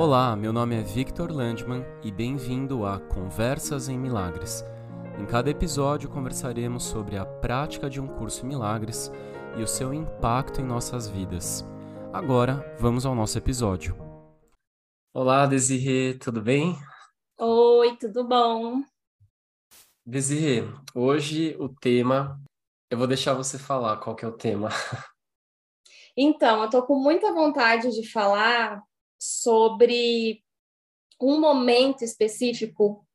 [0.00, 4.64] Olá, meu nome é Victor Landman e bem-vindo a Conversas em Milagres.
[5.18, 9.10] Em cada episódio conversaremos sobre a prática de um curso em milagres
[9.56, 11.66] e o seu impacto em nossas vidas.
[12.12, 13.96] Agora, vamos ao nosso episódio.
[15.12, 16.76] Olá, Desirê, tudo bem?
[17.36, 18.84] Oi, tudo bom?
[20.06, 20.62] Desirê,
[20.94, 22.40] hoje o tema,
[22.88, 24.68] eu vou deixar você falar qual que é o tema.
[26.20, 28.82] Então, eu tô com muita vontade de falar
[29.18, 30.42] sobre
[31.20, 33.06] um momento específico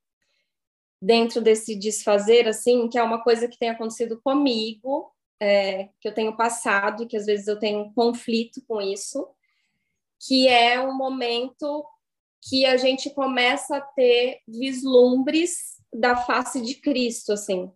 [1.02, 5.12] dentro desse desfazer, assim, que é uma coisa que tem acontecido comigo,
[5.42, 9.28] é, que eu tenho passado que às vezes eu tenho um conflito com isso,
[10.26, 11.86] que é um momento
[12.50, 17.72] que a gente começa a ter vislumbres da face de Cristo, assim.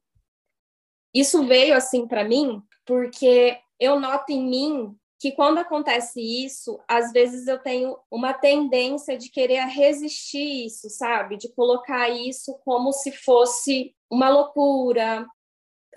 [1.13, 7.11] Isso veio assim para mim porque eu noto em mim que quando acontece isso, às
[7.11, 11.37] vezes eu tenho uma tendência de querer resistir isso, sabe?
[11.37, 15.27] De colocar isso como se fosse uma loucura,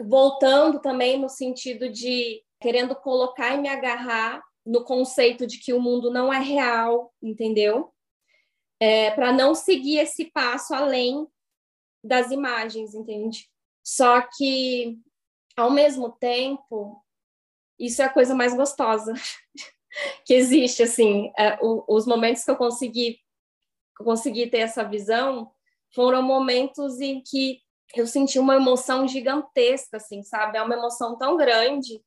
[0.00, 5.80] voltando também no sentido de querendo colocar e me agarrar no conceito de que o
[5.80, 7.92] mundo não é real, entendeu?
[8.78, 11.26] É, para não seguir esse passo além
[12.02, 13.50] das imagens, entende?
[13.84, 14.98] Só que,
[15.56, 17.04] ao mesmo tempo,
[17.80, 19.14] isso é a coisa mais gostosa
[20.24, 23.18] que existe, assim, é, o, os momentos que eu consegui,
[23.98, 25.50] consegui ter essa visão
[25.94, 27.60] foram momentos em que
[27.96, 30.58] eu senti uma emoção gigantesca, assim, sabe?
[30.58, 32.00] É uma emoção tão grande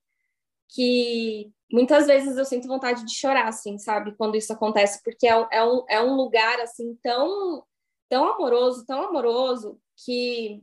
[0.69, 4.16] que muitas vezes eu sinto vontade de chorar, assim, sabe?
[4.16, 7.63] Quando isso acontece, porque é, é, um, é um lugar, assim, tão,
[8.09, 10.61] tão amoroso, tão amoroso, que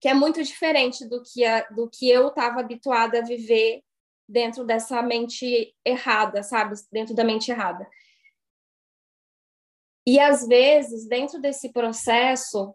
[0.00, 3.82] que é muito diferente do que, a, do que eu estava habituada a viver
[4.28, 6.74] dentro dessa mente errada, sabe?
[6.92, 7.88] Dentro da mente errada.
[10.06, 12.74] E às vezes, dentro desse processo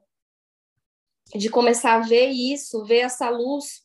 [1.33, 3.83] de começar a ver isso, ver essa luz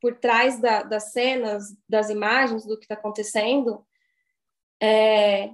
[0.00, 3.86] por trás da, das cenas, das imagens, do que está acontecendo,
[4.82, 5.50] é,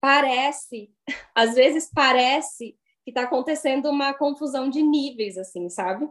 [0.00, 0.92] parece,
[1.34, 6.08] às vezes parece que está acontecendo uma confusão de níveis, assim, sabe?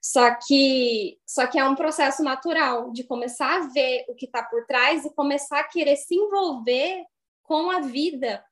[0.00, 4.42] Só que, só que é um processo natural de começar a ver o que está
[4.42, 7.04] por trás e começar a querer se envolver
[7.42, 8.44] com a vida,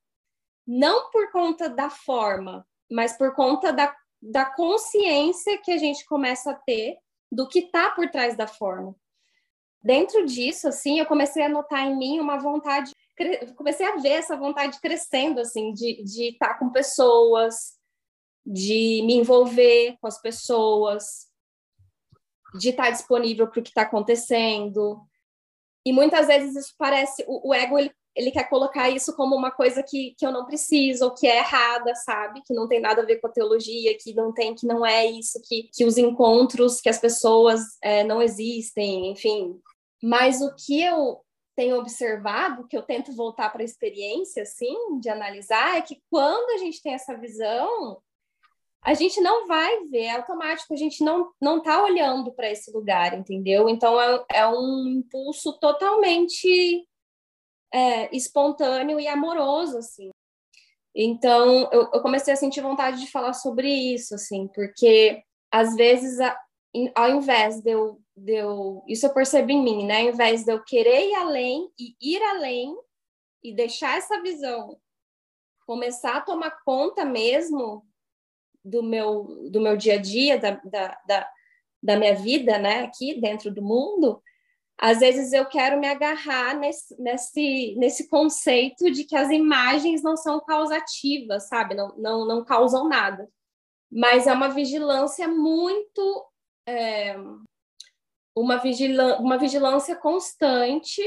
[0.67, 6.51] não por conta da forma, mas por conta da, da consciência que a gente começa
[6.51, 6.99] a ter
[7.31, 8.97] do que está por trás da forma.
[9.83, 12.91] Dentro disso, assim, eu comecei a notar em mim uma vontade,
[13.55, 17.77] comecei a ver essa vontade crescendo, assim, de estar tá com pessoas,
[18.45, 21.27] de me envolver com as pessoas,
[22.55, 25.01] de estar disponível para o que está acontecendo.
[25.85, 29.51] E muitas vezes isso parece, o, o ego ele, ele quer colocar isso como uma
[29.51, 32.43] coisa que, que eu não preciso, ou que é errada, sabe?
[32.45, 35.07] Que não tem nada a ver com a teologia, que não tem, que não é
[35.07, 39.61] isso, que, que os encontros, que as pessoas é, não existem, enfim.
[40.03, 41.21] Mas o que eu
[41.55, 46.51] tenho observado, que eu tento voltar para a experiência, assim, de analisar, é que quando
[46.51, 47.99] a gente tem essa visão,
[48.83, 52.71] a gente não vai ver, é automático, a gente não não está olhando para esse
[52.71, 53.69] lugar, entendeu?
[53.69, 56.87] Então é, é um impulso totalmente
[57.73, 60.11] é, espontâneo e amoroso, assim.
[60.95, 65.23] Então eu, eu, comecei a sentir vontade de falar sobre isso, assim, porque
[65.53, 66.39] às vezes a,
[66.95, 70.03] ao invés de eu, de eu, isso eu percebi em mim, né?
[70.03, 72.75] Ao invés de eu querer ir além e ir além
[73.43, 74.79] e deixar essa visão
[75.67, 77.85] começar a tomar conta mesmo
[78.67, 81.31] do meu, do meu dia a dia, da, da, da,
[81.83, 84.21] da minha vida, né, aqui dentro do mundo,
[84.79, 90.17] às vezes eu quero me agarrar nesse, nesse, nesse conceito de que as imagens não
[90.17, 91.75] são causativas, sabe?
[91.75, 93.27] Não, não, não causam nada.
[93.91, 96.27] Mas é uma vigilância muito.
[96.69, 97.17] É,
[98.37, 101.01] uma, vigilância, uma vigilância constante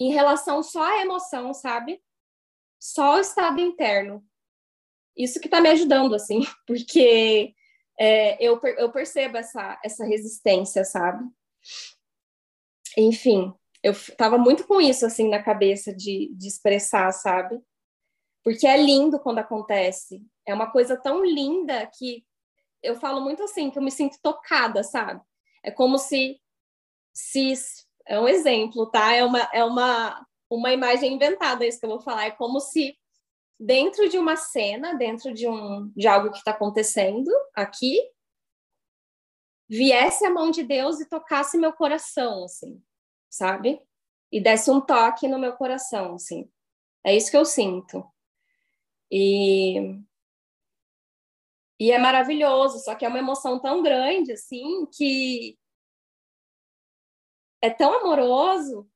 [0.00, 2.02] em relação só à emoção, sabe?
[2.80, 4.24] Só o estado interno
[5.22, 7.54] isso que está me ajudando, assim, porque
[7.98, 11.24] é, eu, eu percebo essa, essa resistência, sabe?
[12.96, 13.52] Enfim,
[13.82, 17.60] eu estava muito com isso, assim, na cabeça de, de expressar, sabe?
[18.42, 20.22] Porque é lindo quando acontece.
[20.46, 22.24] É uma coisa tão linda que
[22.82, 25.20] eu falo muito assim, que eu me sinto tocada, sabe?
[25.62, 26.40] É como se,
[27.12, 27.52] se
[28.06, 29.12] é um exemplo, tá?
[29.14, 32.26] É uma, é uma, uma imagem inventada, isso que eu vou falar.
[32.26, 32.98] É como se
[33.60, 38.00] dentro de uma cena, dentro de, um, de algo que está acontecendo aqui,
[39.68, 42.82] viesse a mão de Deus e tocasse meu coração, assim,
[43.28, 43.80] sabe?
[44.32, 46.50] E desse um toque no meu coração, assim.
[47.04, 48.02] É isso que eu sinto.
[49.10, 50.00] E,
[51.78, 55.58] e é maravilhoso, só que é uma emoção tão grande, assim, que
[57.60, 58.90] é tão amoroso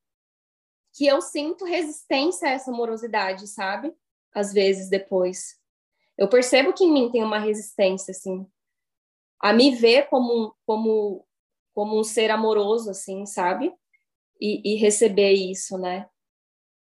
[0.95, 3.95] que eu sinto resistência a essa amorosidade, sabe?
[4.35, 5.57] Às vezes depois.
[6.17, 8.45] Eu percebo que em mim tem uma resistência, assim,
[9.41, 11.25] a me ver como, como,
[11.73, 13.73] como um ser amoroso, assim, sabe?
[14.39, 16.07] E, e receber isso, né?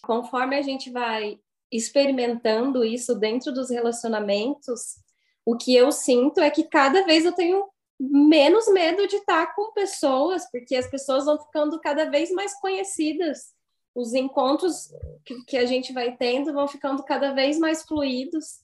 [0.02, 1.40] Conforme a gente vai
[1.70, 4.96] experimentando isso dentro dos relacionamentos,
[5.44, 7.69] o que eu sinto é que cada vez eu tenho
[7.99, 13.52] menos medo de estar com pessoas, porque as pessoas vão ficando cada vez mais conhecidas.
[13.98, 14.92] Os encontros
[15.24, 18.60] que, que a gente vai tendo vão ficando cada vez mais fluidos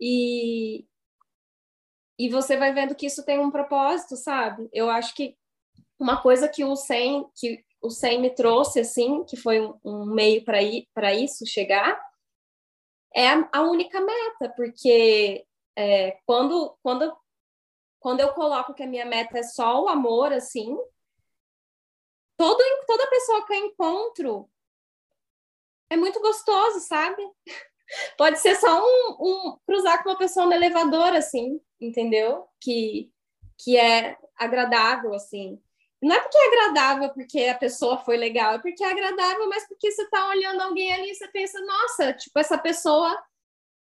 [0.00, 0.84] e
[2.18, 4.68] e você vai vendo que isso tem um propósito, sabe?
[4.72, 5.36] Eu acho que
[5.98, 10.06] uma coisa que o SEM que o SEM me trouxe assim, que foi um, um
[10.06, 12.00] meio para isso chegar,
[13.14, 15.46] é a, a única meta, porque
[15.76, 17.16] é, quando, quando,
[18.00, 20.76] quando eu coloco que a minha meta é só o amor, assim,
[22.36, 24.50] todo, toda pessoa que eu encontro
[25.94, 27.22] é muito gostoso, sabe?
[28.18, 32.46] Pode ser só um, um cruzar com uma pessoa no elevador, assim, entendeu?
[32.60, 33.10] Que,
[33.58, 35.60] que é agradável, assim.
[36.02, 39.66] Não é porque é agradável porque a pessoa foi legal, é porque é agradável, mas
[39.66, 43.16] porque você tá olhando alguém ali e você pensa, nossa, tipo, essa pessoa,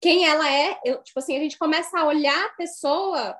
[0.01, 3.38] quem ela é, eu, tipo assim, a gente começa a olhar a pessoa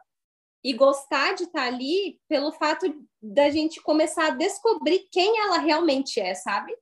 [0.64, 2.86] e gostar de estar tá ali pelo fato
[3.22, 6.74] da gente começar a descobrir quem ela realmente é, sabe?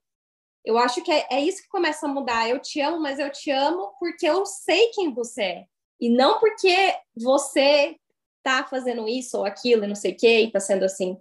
[0.67, 2.49] Eu acho que é, é isso que começa a mudar.
[2.49, 5.65] Eu te amo, mas eu te amo porque eu sei quem você é.
[5.99, 7.95] E não porque você
[8.43, 11.17] tá fazendo isso ou aquilo e não sei o que, e tá sendo assim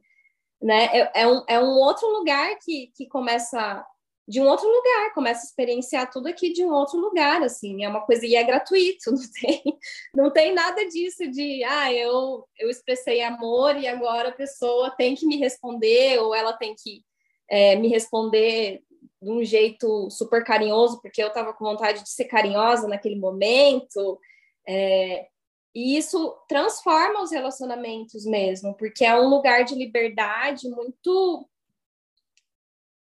[0.61, 0.87] né?
[0.87, 3.85] É, é, um, é um outro lugar que, que começa
[4.29, 7.89] de um outro lugar, começa a experienciar tudo aqui de um outro lugar, assim, é
[7.89, 9.79] uma coisa e é gratuito, não tem,
[10.13, 15.15] não tem nada disso de, ah, eu, eu expressei amor e agora a pessoa tem
[15.15, 17.05] que me responder ou ela tem que
[17.49, 18.83] é, me responder
[19.27, 24.21] de um jeito super carinhoso porque eu estava com vontade de ser carinhosa naquele momento,
[24.67, 25.27] é,
[25.75, 31.49] e isso transforma os relacionamentos mesmo, porque é um lugar de liberdade muito.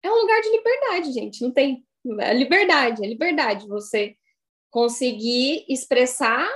[0.03, 1.43] É um lugar de liberdade, gente.
[1.43, 1.87] Não tem.
[2.21, 3.69] É liberdade, é liberdade.
[3.69, 4.17] Você
[4.71, 6.49] conseguir expressar,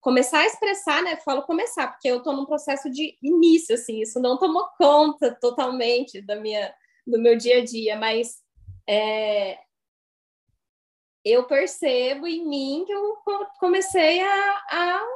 [0.00, 1.16] começar a expressar, né?
[1.18, 6.20] Falo começar, porque eu estou num processo de início, assim, isso não tomou conta totalmente
[6.20, 6.74] da minha,
[7.06, 8.43] do meu dia a dia, mas
[8.86, 9.58] é,
[11.24, 13.16] eu percebo em mim que eu
[13.58, 15.06] comecei a, a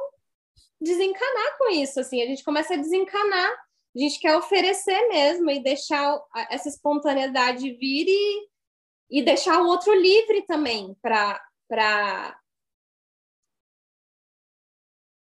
[0.81, 3.51] desencanar com isso, assim, a gente começa a desencanar,
[3.95, 6.19] a gente quer oferecer mesmo e deixar
[6.49, 8.49] essa espontaneidade vir e,
[9.09, 11.39] e deixar o outro livre também para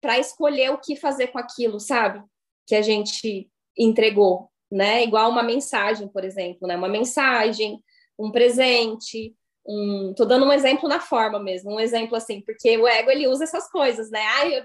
[0.03, 2.23] para escolher o que fazer com aquilo, sabe?
[2.67, 5.03] Que a gente entregou, né?
[5.03, 6.77] Igual uma mensagem, por exemplo, né?
[6.77, 7.83] Uma mensagem,
[8.19, 9.35] um presente,
[9.67, 10.15] um...
[10.15, 13.45] Tô dando um exemplo na forma mesmo, um exemplo assim, porque o ego ele usa
[13.45, 14.25] essas coisas, né?
[14.37, 14.65] Ah, eu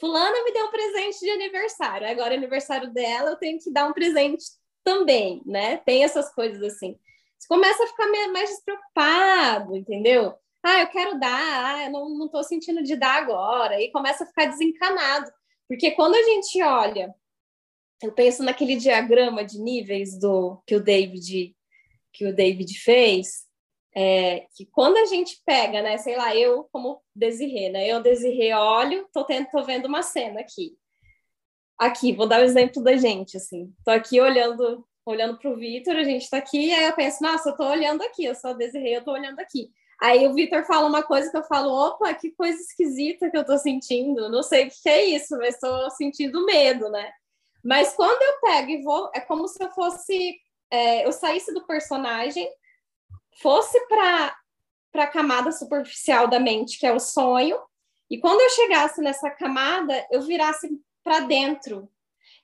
[0.00, 3.86] fulana me deu um presente de aniversário, agora é aniversário dela, eu tenho que dar
[3.86, 4.44] um presente
[4.82, 5.76] também, né?
[5.78, 6.98] Tem essas coisas assim.
[7.38, 10.34] Você começa a ficar mais despreocupado, entendeu?
[10.62, 14.24] Ah, eu quero dar, ah, eu não, não tô sentindo de dar agora, e começa
[14.24, 15.30] a ficar desencanado.
[15.68, 17.14] Porque quando a gente olha,
[18.02, 21.54] eu penso naquele diagrama de níveis do que o David
[22.12, 23.46] que o David fez,
[23.94, 28.54] é, que quando a gente pega, né, sei lá, eu como Desirê, né, eu Desirê
[28.54, 30.76] olho, tô, tendo, tô vendo uma cena aqui.
[31.78, 35.56] Aqui, vou dar o um exemplo da gente, assim, tô aqui olhando olhando para o
[35.56, 38.52] Vitor, a gente está aqui, aí eu penso, nossa, eu tô olhando aqui, eu a
[38.52, 39.68] Desirê, eu tô olhando aqui.
[40.00, 43.44] Aí o Vitor fala uma coisa que eu falo, opa, que coisa esquisita que eu
[43.44, 47.10] tô sentindo, não sei o que é isso, mas estou sentindo medo, né?
[47.64, 50.36] Mas quando eu pego e vou, é como se eu fosse,
[50.72, 52.48] é, eu saísse do personagem
[53.42, 54.34] fosse para
[54.94, 57.58] a camada superficial da mente, que é o sonho,
[58.10, 60.68] e quando eu chegasse nessa camada, eu virasse
[61.04, 61.88] para dentro.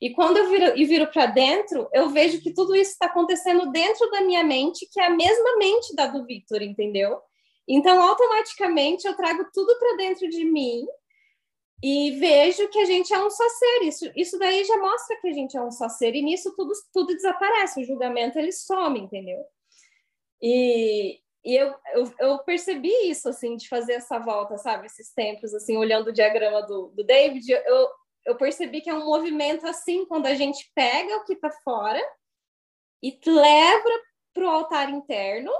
[0.00, 3.70] E quando eu viro, e viro para dentro, eu vejo que tudo isso está acontecendo
[3.70, 7.20] dentro da minha mente, que é a mesma mente da do Victor, entendeu?
[7.66, 10.86] Então, automaticamente, eu trago tudo para dentro de mim
[11.82, 13.82] e vejo que a gente é um só ser.
[13.84, 16.72] Isso, isso daí já mostra que a gente é um só ser, e nisso tudo,
[16.92, 19.44] tudo desaparece, o julgamento ele some, entendeu?
[20.42, 24.86] E, e eu, eu, eu, percebi isso, assim, de fazer essa volta, sabe?
[24.86, 27.88] Esses tempos, assim, olhando o diagrama do, do David, eu,
[28.24, 32.00] eu percebi que é um movimento assim, quando a gente pega o que está fora
[33.02, 33.88] e leva
[34.34, 35.52] para o altar interno,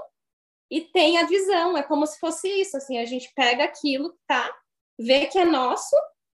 [0.69, 1.77] e tem a visão.
[1.77, 4.55] É como se fosse isso, assim, a gente pega aquilo, tá?
[4.99, 5.95] Vê que é nosso,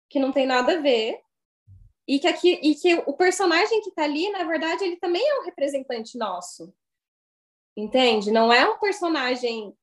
[0.10, 1.22] que não tem nada a ver,
[2.06, 5.40] e que, aqui, e que o personagem que tá ali, na verdade, ele também é
[5.40, 6.74] um representante nosso.
[7.78, 8.32] Entende?
[8.32, 9.78] Não é um personagem.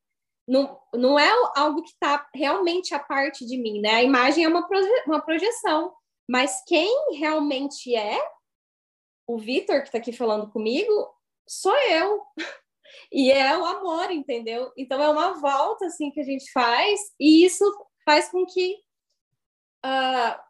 [0.47, 3.95] Não, não é algo que está realmente a parte de mim, né?
[3.95, 5.95] A imagem é uma, proje uma projeção.
[6.28, 8.21] Mas quem realmente é,
[9.26, 10.92] o Vitor, que está aqui falando comigo,
[11.49, 12.23] sou eu.
[13.12, 14.73] E é o amor, entendeu?
[14.76, 17.64] Então é uma volta assim que a gente faz, e isso
[18.06, 18.76] faz com que,
[19.84, 20.40] uh,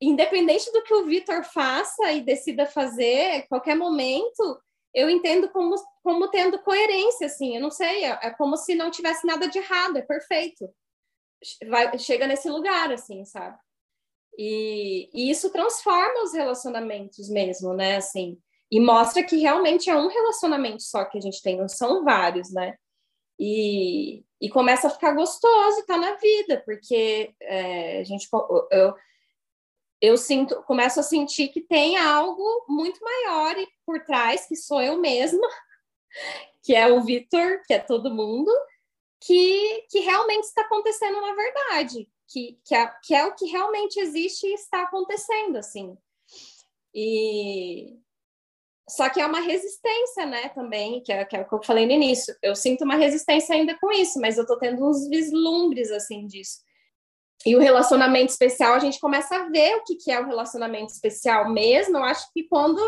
[0.00, 4.62] independente do que o Vitor faça e decida fazer, qualquer momento,
[4.94, 8.90] eu entendo como, como tendo coerência, assim, eu não sei, é, é como se não
[8.90, 10.72] tivesse nada de errado, é perfeito.
[11.68, 13.58] Vai, chega nesse lugar, assim, sabe?
[14.38, 17.96] E, e isso transforma os relacionamentos mesmo, né?
[17.96, 22.04] Assim, e mostra que realmente é um relacionamento só que a gente tem, não são
[22.04, 22.76] vários, né?
[23.38, 28.28] E, e começa a ficar gostoso tá na vida, porque é, a gente
[28.70, 28.94] eu,
[30.00, 33.54] eu sinto, começo a sentir que tem algo muito maior
[33.84, 35.46] por trás, que sou eu mesma,
[36.62, 38.52] que é o Vitor, que é todo mundo,
[39.20, 43.98] que, que realmente está acontecendo na verdade, que, que, é, que é o que realmente
[43.98, 45.96] existe e está acontecendo, assim.
[46.94, 47.98] E,
[48.88, 51.84] só que é uma resistência, né, também, que é, que é, o que eu falei
[51.84, 52.34] no início.
[52.42, 56.60] Eu sinto uma resistência ainda com isso, mas eu tô tendo uns vislumbres, assim, disso.
[57.44, 60.92] E o relacionamento especial, a gente começa a ver o que, que é o relacionamento
[60.92, 61.98] especial mesmo.
[61.98, 62.80] Eu acho que quando,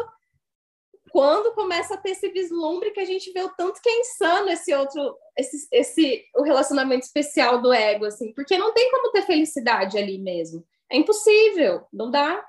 [1.11, 4.49] quando começa a ter esse vislumbre, que a gente vê o tanto que é insano
[4.49, 9.23] esse outro, esse, esse, o relacionamento especial do ego, assim, porque não tem como ter
[9.23, 10.66] felicidade ali mesmo.
[10.90, 12.45] É impossível, não dá,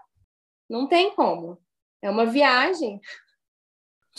[0.70, 1.62] não tem como.
[2.02, 3.00] É uma viagem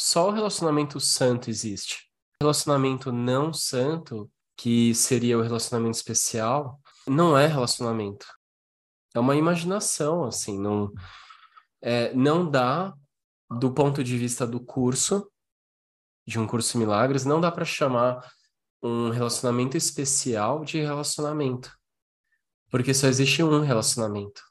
[0.02, 2.11] só o relacionamento santo existe.
[2.40, 8.26] Relacionamento não santo, que seria o relacionamento especial, não é relacionamento.
[9.14, 10.92] É uma imaginação, assim, não,
[11.80, 12.92] é, não dá,
[13.49, 15.30] do ponto de vista do curso,
[16.26, 18.28] de um curso Milagres, não dá para chamar
[18.82, 21.73] um relacionamento especial de relacionamento.
[22.73, 24.42] Porque só existe um relacionamento.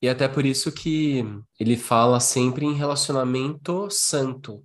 [0.00, 1.22] E até por isso que
[1.60, 4.64] ele fala sempre em relacionamento santo,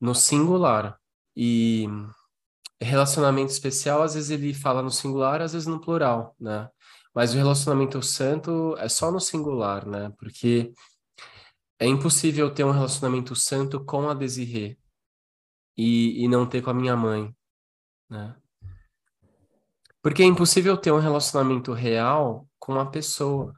[0.00, 0.98] no singular.
[1.36, 1.86] E
[2.80, 6.68] relacionamento especial, às vezes ele fala no singular, às vezes no plural, né?
[7.14, 10.12] Mas o relacionamento santo é só no singular, né?
[10.18, 10.72] Porque
[11.78, 14.78] é impossível ter um relacionamento santo com a Desirê
[15.76, 17.34] e, e não ter com a minha mãe,
[18.08, 18.36] né?
[20.02, 23.52] Porque é impossível ter um relacionamento real com uma pessoa.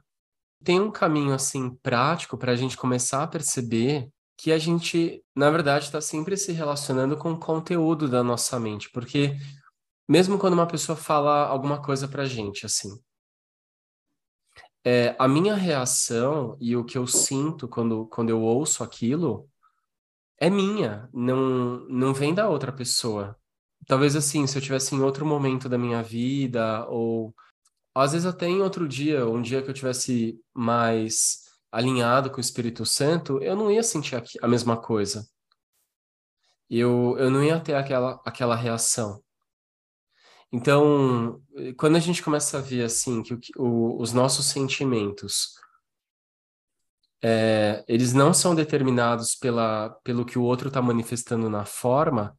[0.63, 4.09] Tem um caminho assim prático para a gente começar a perceber
[4.41, 8.89] que a gente, na verdade, está sempre se relacionando com o conteúdo da nossa mente,
[8.89, 9.37] porque
[10.09, 12.89] mesmo quando uma pessoa fala alguma coisa para gente, assim,
[14.83, 19.47] é, a minha reação e o que eu sinto quando, quando eu ouço aquilo
[20.39, 23.37] é minha, não, não vem da outra pessoa.
[23.85, 27.31] Talvez assim, se eu tivesse em outro momento da minha vida, ou
[27.93, 32.41] às vezes até em outro dia, um dia que eu tivesse mais alinhado com o
[32.41, 35.25] Espírito Santo, eu não ia sentir a mesma coisa.
[36.69, 39.23] Eu, eu não ia ter aquela, aquela reação.
[40.51, 41.41] Então,
[41.77, 45.55] quando a gente começa a ver assim que o, o, os nossos sentimentos
[47.23, 52.37] é, eles não são determinados pela, pelo que o outro está manifestando na forma,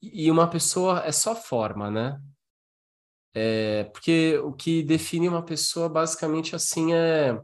[0.00, 2.18] e uma pessoa é só forma, né?
[3.34, 7.40] É, porque o que define uma pessoa basicamente assim é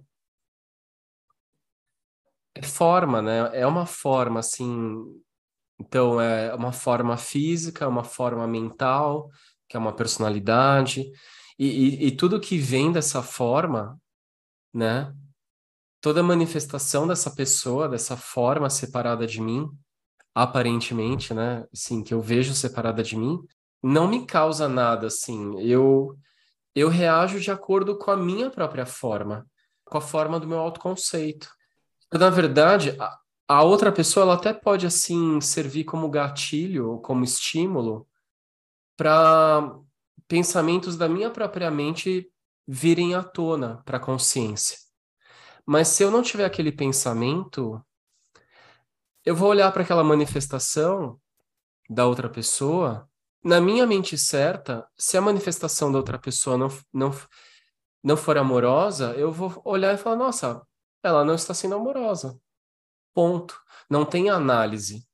[2.59, 3.51] é forma, né?
[3.53, 5.05] É uma forma, assim.
[5.79, 9.31] Então, é uma forma física, uma forma mental,
[9.69, 11.13] que é uma personalidade.
[11.57, 13.97] E, e, e tudo que vem dessa forma,
[14.75, 15.15] né?
[16.01, 19.69] Toda manifestação dessa pessoa, dessa forma separada de mim,
[20.35, 21.65] aparentemente, né?
[21.73, 23.39] Assim, que eu vejo separada de mim,
[23.81, 25.61] não me causa nada, assim.
[25.61, 26.19] Eu,
[26.75, 29.47] eu reajo de acordo com a minha própria forma,
[29.85, 31.57] com a forma do meu autoconceito.
[32.13, 38.07] Na verdade, a, a outra pessoa ela até pode assim servir como gatilho, como estímulo
[38.97, 39.79] para
[40.27, 42.31] pensamentos da minha própria mente
[42.67, 44.77] virem à tona para a consciência.
[45.65, 47.83] Mas se eu não tiver aquele pensamento,
[49.25, 51.21] eu vou olhar para aquela manifestação
[51.89, 53.09] da outra pessoa,
[53.43, 57.15] na minha mente certa, se a manifestação da outra pessoa não, não,
[58.03, 60.63] não for amorosa, eu vou olhar e falar, nossa,
[61.03, 62.41] ela não está sendo amorosa.
[63.15, 63.61] Ponto.
[63.89, 65.07] Não tem análise.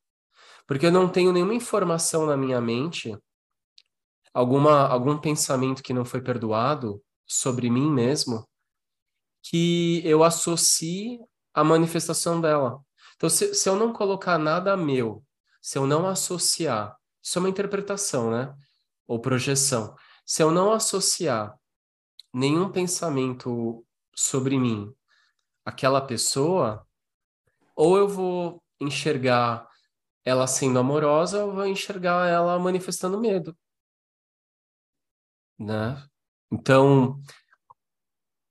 [0.66, 3.16] Porque eu não tenho nenhuma informação na minha mente
[4.34, 8.46] alguma algum pensamento que não foi perdoado sobre mim mesmo,
[9.42, 11.20] que eu associe
[11.54, 12.80] a manifestação dela.
[13.14, 15.24] Então, se, se eu não colocar nada meu,
[15.62, 18.54] se eu não associar, isso é uma interpretação, né?
[19.06, 19.94] Ou projeção.
[20.26, 21.56] Se eu não associar
[22.32, 24.92] nenhum pensamento sobre mim,
[25.64, 26.86] aquela pessoa,
[27.74, 29.68] ou eu vou enxergar
[30.24, 33.56] ela sendo amorosa, ou vou enxergar ela manifestando medo.
[35.58, 36.02] Né?
[36.50, 37.20] Então,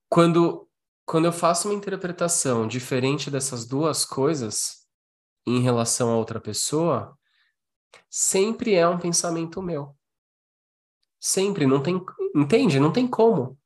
[0.08, 0.64] quando
[1.06, 4.88] quando eu faço uma interpretação diferente dessas duas coisas
[5.46, 7.18] em relação a outra pessoa,
[8.08, 9.94] sempre é um pensamento meu.
[11.20, 12.02] Sempre, não tem,
[12.34, 12.80] entende?
[12.80, 13.58] Não tem como.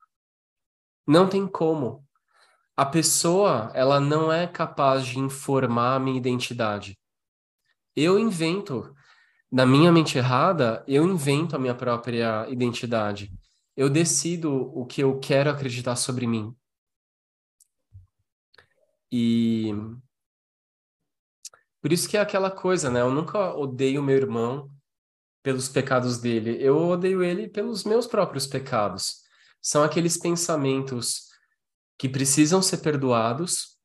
[1.06, 2.04] Não tem como.
[2.78, 6.97] A pessoa, ela não é capaz de informar a minha identidade.
[7.97, 8.94] Eu invento,
[9.50, 13.32] na minha mente errada, eu invento a minha própria identidade.
[13.76, 16.54] Eu decido o que eu quero acreditar sobre mim.
[19.11, 19.75] E
[21.80, 23.00] por isso que é aquela coisa, né?
[23.00, 24.70] Eu nunca odeio meu irmão
[25.42, 29.25] pelos pecados dele, eu odeio ele pelos meus próprios pecados.
[29.61, 31.27] São aqueles pensamentos
[31.98, 33.76] que precisam ser perdoados,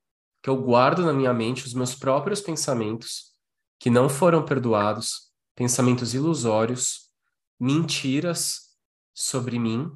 [0.42, 3.34] que eu guardo na minha mente, os meus próprios pensamentos,
[3.80, 7.10] que não foram perdoados, pensamentos ilusórios,
[7.60, 8.76] mentiras
[9.14, 9.92] sobre mim,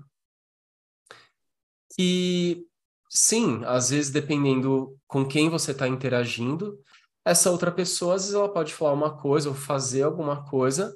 [1.97, 2.65] e
[3.09, 6.79] sim, às vezes dependendo com quem você está interagindo,
[7.25, 10.95] essa outra pessoa às vezes ela pode falar uma coisa ou fazer alguma coisa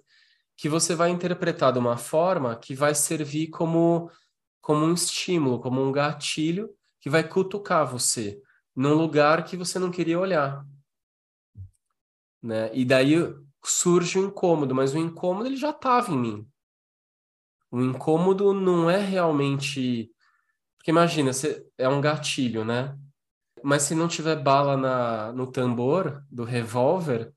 [0.55, 4.09] que você vai interpretar de uma forma que vai servir como
[4.61, 6.69] como um estímulo, como um gatilho
[7.01, 8.41] que vai cutucar você
[8.73, 10.65] num lugar que você não queria olhar,
[12.41, 12.73] né?
[12.73, 13.15] E daí
[13.65, 16.47] surge o incômodo, mas o incômodo ele já estava em mim.
[17.69, 20.09] O incômodo não é realmente
[20.81, 22.97] porque imagina, você, é um gatilho, né?
[23.63, 27.31] Mas se não tiver bala na, no tambor do revólver,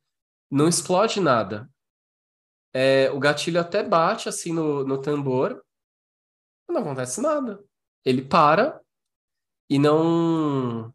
[0.51, 1.71] não explode nada.
[2.73, 5.62] É, o gatilho até bate assim no, no tambor,
[6.67, 7.62] não acontece nada.
[8.03, 8.81] Ele para
[9.68, 10.92] e não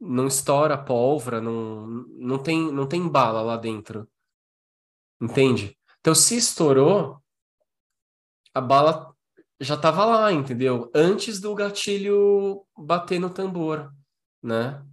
[0.00, 4.08] não estoura pólvora, não, não, tem, não tem bala lá dentro.
[5.20, 5.76] Entende?
[6.00, 7.20] Então, se estourou,
[8.54, 9.12] a bala
[9.60, 10.90] já estava lá, entendeu?
[10.94, 13.92] Antes do gatilho bater no tambor,
[14.40, 14.84] né?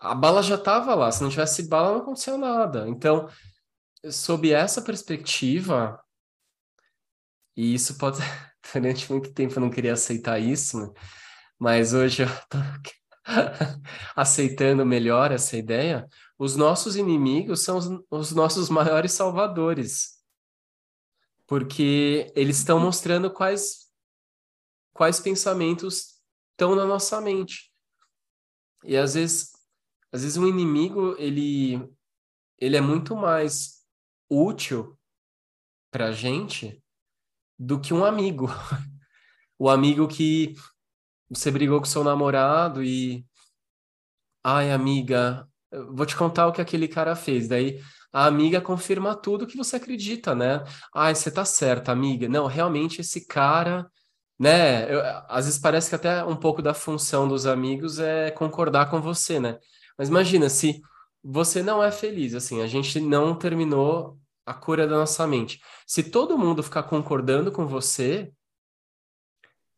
[0.00, 1.10] A bala já estava lá.
[1.10, 2.88] Se não tivesse bala, não aconteceu nada.
[2.88, 3.28] Então,
[4.10, 6.02] sob essa perspectiva,
[7.56, 8.18] e isso pode.
[8.72, 10.92] Durante muito tempo eu não queria aceitar isso, né?
[11.58, 12.58] Mas hoje eu tô
[14.14, 16.08] aceitando melhor essa ideia.
[16.38, 20.18] Os nossos inimigos são os, os nossos maiores salvadores
[21.48, 23.90] porque eles estão mostrando quais
[24.92, 27.72] quais pensamentos estão na nossa mente.
[28.84, 29.52] E às vezes,
[30.12, 31.80] às vezes um inimigo, ele
[32.58, 33.82] ele é muito mais
[34.28, 34.98] útil
[35.90, 36.82] para gente
[37.58, 38.46] do que um amigo.
[39.58, 40.54] o amigo que
[41.30, 43.24] você brigou com seu namorado e
[44.42, 45.46] ai, amiga,
[45.92, 47.48] vou te contar o que aquele cara fez.
[47.48, 47.80] Daí
[48.12, 50.64] a amiga confirma tudo que você acredita, né?
[50.94, 52.28] Ai, você tá certa, amiga.
[52.28, 53.86] Não, realmente esse cara,
[54.38, 54.92] né?
[54.92, 59.00] Eu, às vezes parece que até um pouco da função dos amigos é concordar com
[59.00, 59.58] você, né?
[59.98, 60.80] Mas imagina se
[61.22, 65.60] você não é feliz, assim, a gente não terminou a cura da nossa mente.
[65.86, 68.32] Se todo mundo ficar concordando com você,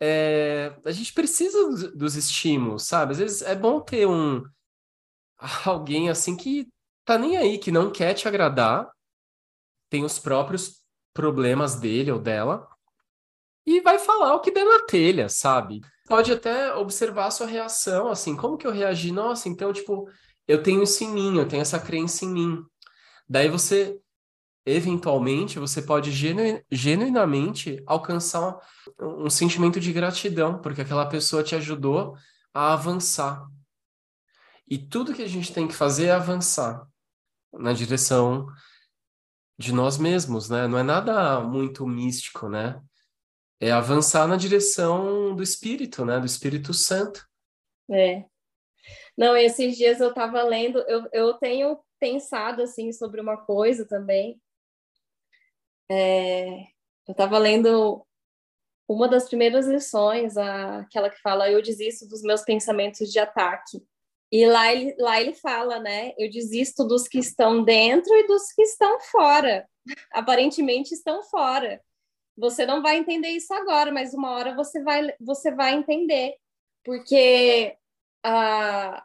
[0.00, 3.12] é, a gente precisa dos, estímulos, sabe?
[3.12, 4.42] Às vezes é bom ter um
[5.64, 6.68] alguém assim que
[7.04, 8.90] tá nem aí, que não quer te agradar,
[9.90, 10.80] tem os próprios
[11.12, 12.68] problemas dele ou dela,
[13.66, 15.80] e vai falar o que der na telha, sabe?
[16.06, 19.12] Pode até observar a sua reação, assim, como que eu reagi?
[19.12, 20.08] Nossa, então, tipo,
[20.48, 22.64] eu tenho isso em mim, eu tenho essa crença em mim.
[23.28, 24.00] Daí você,
[24.64, 28.58] eventualmente, você pode genu genuinamente alcançar
[29.00, 32.16] um, um sentimento de gratidão, porque aquela pessoa te ajudou
[32.52, 33.46] a avançar.
[34.68, 36.86] E tudo que a gente tem que fazer é avançar
[37.52, 38.46] na direção
[39.58, 40.66] de nós mesmos, né?
[40.66, 42.80] Não é nada muito místico, né?
[43.60, 46.18] É avançar na direção do Espírito, né?
[46.18, 47.28] Do Espírito Santo.
[47.90, 48.24] É.
[49.16, 54.40] Não, esses dias eu estava lendo, eu, eu tenho pensado, assim, sobre uma coisa também.
[55.90, 56.60] É,
[57.08, 58.06] eu estava lendo
[58.88, 63.82] uma das primeiras lições, aquela que fala eu desisto dos meus pensamentos de ataque.
[64.32, 66.12] E lá ele, lá ele fala, né?
[66.16, 69.68] Eu desisto dos que estão dentro e dos que estão fora.
[70.12, 71.80] Aparentemente estão fora.
[72.36, 76.36] você não vai entender isso agora, mas uma hora você vai, você vai entender,
[76.84, 77.76] porque
[78.24, 79.04] a,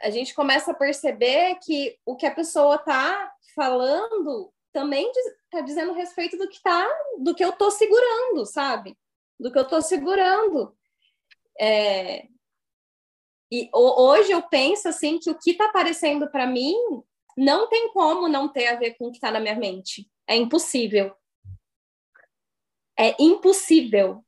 [0.00, 5.10] a gente começa a perceber que o que a pessoa está falando também
[5.50, 8.96] está dizendo respeito do que tá, do que eu estou segurando, sabe?
[9.38, 10.76] Do que eu estou segurando.
[11.60, 12.26] É,
[13.52, 16.74] e hoje eu penso assim que o que está aparecendo para mim
[17.36, 20.08] não tem como não ter a ver com o que está na minha mente.
[20.26, 21.12] É impossível.
[22.96, 24.24] É impossível.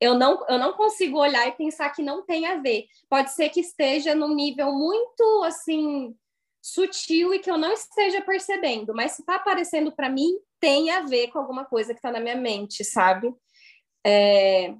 [0.00, 2.86] Eu não, eu não consigo olhar e pensar que não tem a ver.
[3.08, 6.16] Pode ser que esteja num nível muito assim
[6.62, 11.02] sutil e que eu não esteja percebendo, mas se está aparecendo para mim, tem a
[11.02, 13.30] ver com alguma coisa que está na minha mente, sabe?
[14.02, 14.74] É,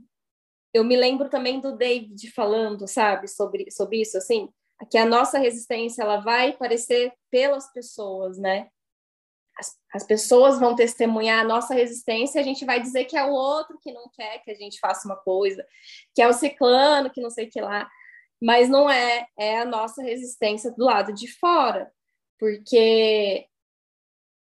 [0.73, 4.49] eu me lembro também do David falando, sabe, sobre, sobre isso, assim,
[4.91, 8.69] que a nossa resistência ela vai aparecer pelas pessoas, né?
[9.59, 13.33] As, as pessoas vão testemunhar a nossa resistência, a gente vai dizer que é o
[13.33, 15.67] outro que não quer que a gente faça uma coisa,
[16.15, 17.87] que é o ciclano, que não sei o que lá,
[18.43, 21.93] mas não é, é a nossa resistência do lado de fora,
[22.39, 23.47] porque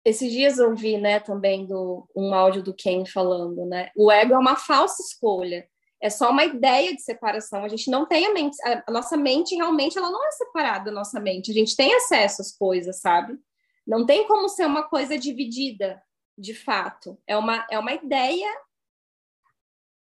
[0.04, 4.34] esses dias eu vi, né, também do, um áudio do Ken falando, né, o ego
[4.34, 5.66] é uma falsa escolha,
[6.04, 7.64] é só uma ideia de separação.
[7.64, 10.90] A gente não tem a mente, a, nossa mente realmente ela não é separada da
[10.90, 11.50] nossa mente.
[11.50, 13.38] A gente tem acesso às coisas, sabe?
[13.86, 16.02] Não tem como ser uma coisa dividida,
[16.36, 17.18] de fato.
[17.26, 18.54] É uma, é uma ideia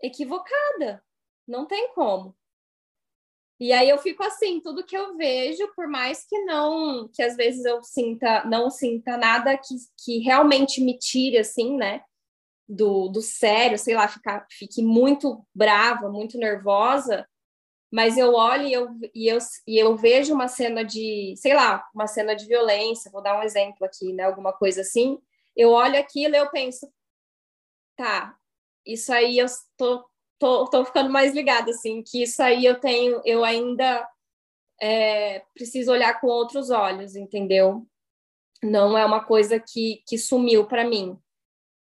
[0.02, 1.04] equivocada.
[1.46, 2.34] Não tem como.
[3.62, 7.36] E aí eu fico assim, tudo que eu vejo, por mais que não, que às
[7.36, 12.02] vezes eu sinta, não sinta nada que, que realmente me tire assim, né?
[12.68, 17.28] do, do sério, sei lá, ficar, fique muito brava, muito nervosa,
[17.90, 21.86] mas eu olho e eu, e, eu, e eu vejo uma cena de, sei lá,
[21.94, 25.18] uma cena de violência, vou dar um exemplo aqui, né, alguma coisa assim,
[25.54, 26.90] eu olho aquilo e eu penso,
[27.96, 28.34] tá,
[28.86, 29.46] isso aí eu
[29.76, 30.04] tô,
[30.42, 34.08] tô, tô ficando mais ligada, assim, que isso aí eu tenho, eu ainda
[34.80, 37.86] é, preciso olhar com outros olhos, entendeu?
[38.62, 41.16] Não é uma coisa que, que sumiu para mim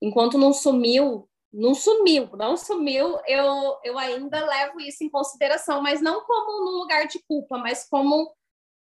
[0.02, 6.02] enquanto não sumiu, não sumiu, não sumiu, eu, eu ainda levo isso em consideração, mas
[6.02, 8.34] não como num lugar de culpa, mas como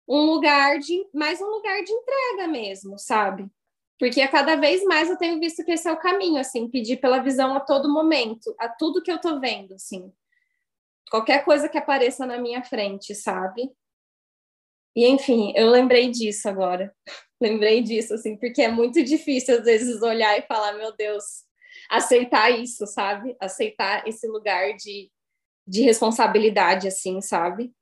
[0.07, 3.51] um lugar de mais um lugar de entrega mesmo, sabe?
[3.99, 6.99] Porque a cada vez mais eu tenho visto que esse é o caminho, assim, pedir
[6.99, 10.13] pela visão a todo momento, a tudo que eu tô vendo, assim.
[11.11, 13.71] Qualquer coisa que apareça na minha frente, sabe?
[14.95, 16.95] E enfim, eu lembrei disso agora.
[17.41, 21.45] lembrei disso, assim, porque é muito difícil às vezes olhar e falar, meu Deus,
[21.91, 23.37] aceitar isso, sabe?
[23.41, 25.11] Aceitar esse lugar de,
[25.67, 27.73] de responsabilidade, assim, sabe?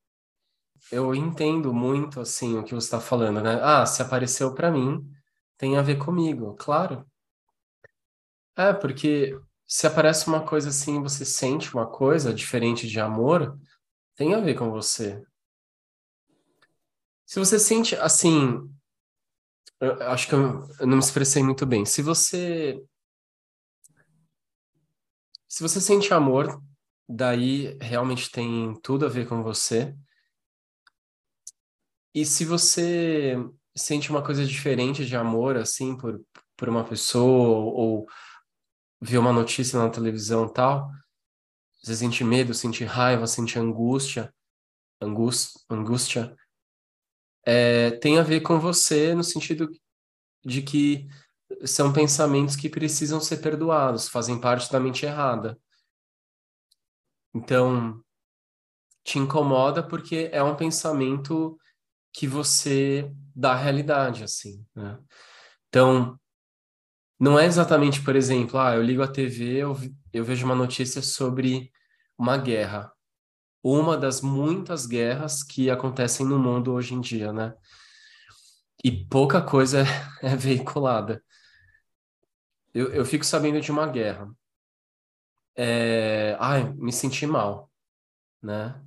[0.93, 3.59] Eu entendo muito, assim, o que você está falando, né?
[3.63, 5.03] Ah, se apareceu para mim,
[5.57, 7.07] tem a ver comigo, claro.
[8.57, 13.59] É, porque se aparece uma coisa assim, você sente uma coisa diferente de amor,
[14.15, 15.23] tem a ver com você.
[17.27, 18.71] Se você sente, assim,
[19.81, 21.85] eu acho que eu, eu não me expressei muito bem.
[21.85, 22.81] Se você
[25.49, 26.61] se você sente amor,
[27.09, 29.95] daí realmente tem tudo a ver com você.
[32.13, 33.37] E se você
[33.77, 36.21] sente uma coisa diferente de amor, assim, por,
[36.57, 38.07] por uma pessoa, ou, ou
[39.01, 40.91] vê uma notícia na televisão tal,
[41.83, 44.33] você sente medo, sente raiva, sente angústia,
[45.69, 46.35] angústia,
[47.45, 49.71] é, tem a ver com você no sentido
[50.43, 51.07] de que
[51.67, 55.59] são pensamentos que precisam ser perdoados, fazem parte da mente errada.
[57.35, 58.03] Então,
[59.03, 61.59] te incomoda porque é um pensamento
[62.15, 64.99] que você dá realidade, assim, né?
[65.69, 66.19] Então,
[67.21, 69.77] não é exatamente, por exemplo, ah, eu ligo a TV, eu,
[70.13, 71.71] eu vejo uma notícia sobre
[72.17, 72.95] uma guerra
[73.65, 77.55] uma das muitas guerras que acontecem no mundo hoje em dia, né?
[78.85, 79.85] E pouca coisa é,
[80.35, 81.25] é veiculada.
[82.75, 84.31] Eu, eu fico sabendo de uma guerra.
[85.57, 86.37] É...
[86.39, 87.71] Ai, me senti mal,
[88.43, 88.79] né?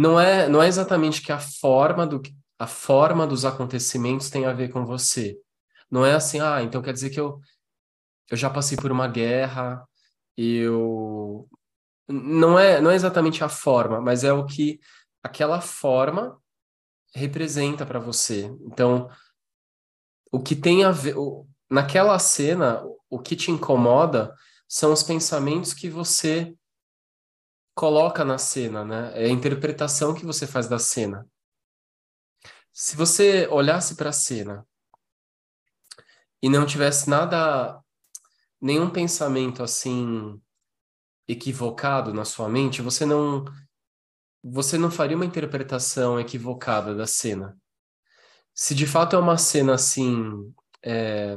[0.00, 2.22] Não é, não é exatamente que a forma, do,
[2.58, 5.38] a forma dos acontecimentos tem a ver com você.
[5.90, 7.38] Não é assim, ah, então quer dizer que eu,
[8.30, 9.86] eu já passei por uma guerra,
[10.38, 11.46] eu
[12.08, 14.80] não é, não é exatamente a forma, mas é o que
[15.22, 16.40] aquela forma
[17.14, 18.50] representa para você.
[18.62, 19.06] Então,
[20.32, 24.34] o que tem a ver, o, naquela cena, o que te incomoda
[24.66, 26.56] são os pensamentos que você
[27.80, 29.10] coloca na cena, né?
[29.14, 31.26] É a interpretação que você faz da cena.
[32.70, 34.66] Se você olhasse para a cena
[36.42, 37.82] e não tivesse nada
[38.60, 40.38] nenhum pensamento assim
[41.26, 43.46] equivocado na sua mente, você não
[44.44, 47.58] você não faria uma interpretação equivocada da cena.
[48.52, 50.52] Se de fato é uma cena assim
[50.84, 51.34] é,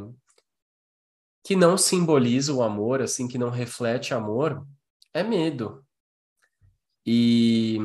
[1.41, 4.67] que não simboliza o amor, assim, que não reflete amor,
[5.13, 5.82] é medo.
[7.05, 7.77] E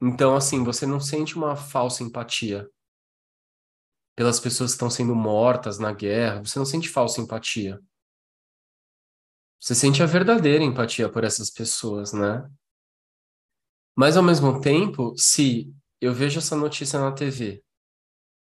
[0.00, 2.68] então, assim, você não sente uma falsa empatia
[4.16, 7.80] pelas pessoas que estão sendo mortas na guerra, você não sente falsa empatia.
[9.60, 12.50] Você sente a verdadeira empatia por essas pessoas, né?
[13.96, 17.62] Mas ao mesmo tempo, se eu vejo essa notícia na TV,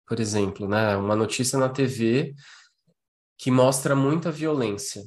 [0.07, 2.33] por exemplo, né, uma notícia na TV
[3.37, 5.03] que mostra muita violência,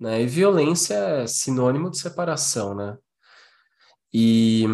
[0.00, 0.22] né?
[0.22, 2.96] E violência é sinônimo de separação, né?
[4.12, 4.64] E,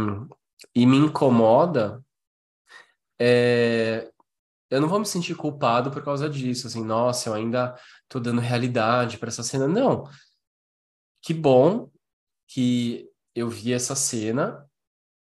[0.74, 2.02] e me incomoda
[3.18, 4.10] é,
[4.70, 8.40] eu não vou me sentir culpado por causa disso, assim, nossa, eu ainda tô dando
[8.40, 9.68] realidade para essa cena.
[9.68, 10.04] Não.
[11.22, 11.90] Que bom
[12.48, 14.68] que eu vi essa cena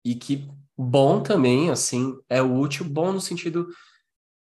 [0.03, 3.67] e que bom também, assim, é útil, bom no sentido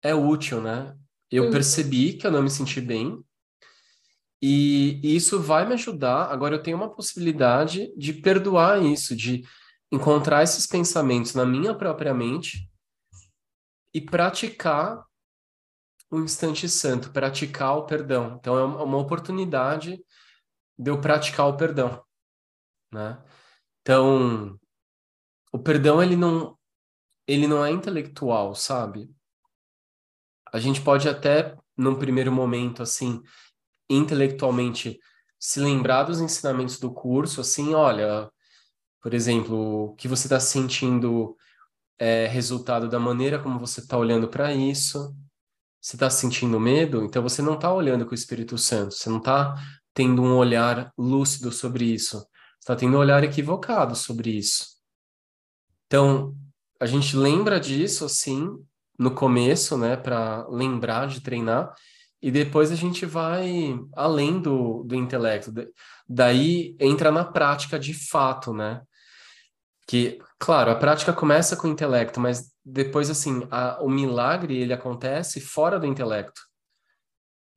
[0.02, 0.96] é útil, né?
[1.30, 1.52] Eu hum.
[1.52, 3.22] percebi que eu não me senti bem
[4.42, 6.32] e, isso vai me ajudar.
[6.32, 9.44] Agora eu tenho uma possibilidade de perdoar isso, de
[9.92, 12.70] encontrar esses pensamentos na minha própria mente
[13.94, 15.04] e praticar
[16.10, 18.38] o instante santo, praticar o perdão.
[18.40, 20.00] Então é uma oportunidade
[20.78, 22.04] de eu praticar o perdão,
[22.92, 23.22] né?
[23.82, 24.60] Então,
[25.52, 26.58] o perdão ele não
[27.26, 29.10] ele não é intelectual, sabe?
[30.52, 33.22] A gente pode até num primeiro momento assim,
[33.90, 35.00] intelectualmente
[35.40, 38.30] se lembrar dos ensinamentos do curso, assim, olha,
[39.02, 41.36] por exemplo, o que você está sentindo
[42.00, 45.16] é resultado da maneira como você está olhando para isso.
[45.80, 49.20] Você está sentindo medo, então você não está olhando com o Espírito Santo, você não
[49.20, 49.56] está
[49.94, 52.28] tendo um olhar lúcido sobre isso,
[52.60, 54.66] está tendo um olhar equivocado sobre isso.
[55.86, 56.36] Então,
[56.80, 58.50] a gente lembra disso assim
[59.00, 61.74] no começo, né, para lembrar de treinar,
[62.22, 65.54] e depois a gente vai além do, do intelecto.
[66.08, 68.82] Daí entra na prática de fato, né?
[69.88, 74.74] Que, claro, a prática começa com o intelecto, mas depois, assim, a, o milagre, ele
[74.74, 76.42] acontece fora do intelecto.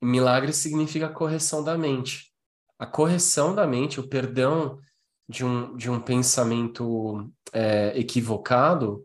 [0.00, 2.32] milagre significa correção da mente.
[2.78, 4.78] A correção da mente, o perdão
[5.28, 9.04] de um, de um pensamento é, equivocado,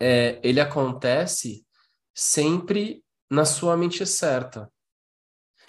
[0.00, 1.66] é, ele acontece
[2.14, 4.70] sempre na sua mente certa.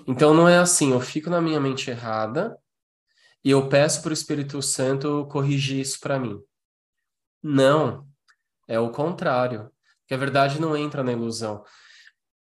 [0.08, 2.58] Então não é assim, eu fico na minha mente errada
[3.44, 6.42] e eu peço para o Espírito Santo corrigir isso para mim.
[7.42, 8.08] Não,
[8.68, 9.72] é o contrário.
[10.08, 11.64] Que a verdade não entra na ilusão.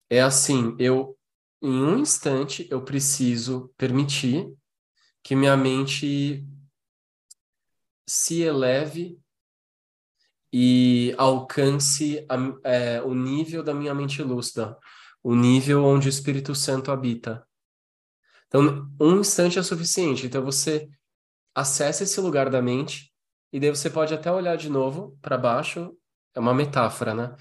[0.10, 1.18] É assim, eu
[1.62, 4.54] em um instante eu preciso permitir
[5.22, 6.46] que minha mente
[8.08, 9.20] se eleve
[10.52, 12.36] e alcance a,
[12.68, 14.78] é, o nível da minha mente lúcida,
[15.24, 17.46] o nível onde o Espírito Santo habita.
[18.48, 20.26] Então, um instante é suficiente.
[20.26, 20.90] Então, você
[21.54, 23.14] acessa esse lugar da mente
[23.52, 25.96] e daí você pode até olhar de novo para baixo.
[26.34, 27.36] É uma metáfora, né?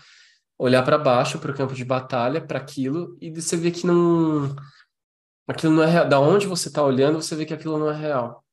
[0.59, 4.55] Olhar para baixo, para o campo de batalha, para aquilo e você vê que não.
[5.47, 6.09] Aquilo não é real.
[6.09, 8.45] Da onde você está olhando, você vê que aquilo não é real.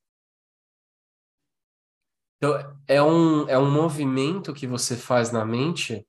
[2.38, 6.06] Então, é um, é um movimento que você faz na mente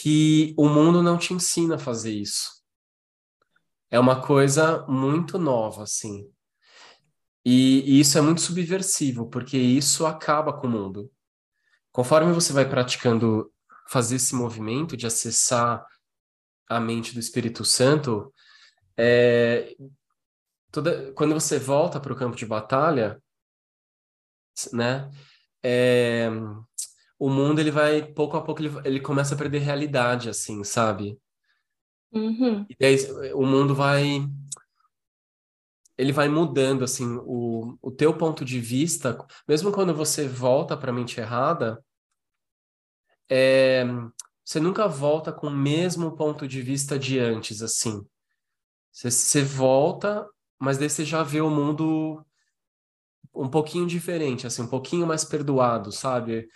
[0.00, 2.54] que o mundo não te ensina a fazer isso
[3.94, 6.28] é uma coisa muito nova, assim.
[7.44, 11.12] E, e, isso é muito subversivo, porque isso acaba com o mundo.
[11.92, 13.52] Conforme você vai praticando
[13.88, 15.86] fazer esse movimento de acessar
[16.68, 18.34] a mente do Espírito Santo,
[18.96, 19.76] é,
[20.72, 23.22] toda, quando você volta para o campo de batalha,
[24.72, 25.08] né,
[25.62, 26.28] é,
[27.24, 31.18] o mundo ele vai pouco a pouco ele, ele começa a perder realidade, assim, sabe?
[32.12, 32.66] Uhum.
[32.78, 34.28] E aí o mundo vai
[35.96, 39.16] ele vai mudando assim o, o teu ponto de vista,
[39.48, 41.82] mesmo quando você volta para a mente errada,
[43.30, 43.86] é,
[44.44, 48.06] você nunca volta com o mesmo ponto de vista de antes, assim.
[48.92, 52.22] Você, você volta, mas daí você já vê o mundo
[53.34, 56.46] um pouquinho diferente, assim, um pouquinho mais perdoado, sabe?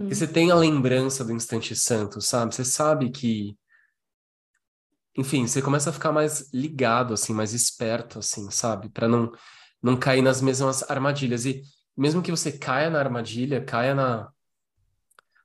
[0.00, 0.08] Hum.
[0.08, 2.54] E você tem a lembrança do instante santo, sabe?
[2.54, 3.56] Você sabe que
[5.16, 8.88] enfim, você começa a ficar mais ligado, assim, mais esperto, assim, sabe?
[8.88, 9.30] Para não,
[9.82, 11.44] não cair nas mesmas armadilhas.
[11.44, 11.62] E
[11.96, 14.32] mesmo que você caia na armadilha, caia na,